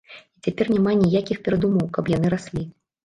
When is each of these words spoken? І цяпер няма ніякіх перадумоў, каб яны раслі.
І 0.37 0.45
цяпер 0.47 0.71
няма 0.75 0.93
ніякіх 1.03 1.43
перадумоў, 1.49 1.85
каб 1.99 2.13
яны 2.17 2.27
раслі. 2.37 2.65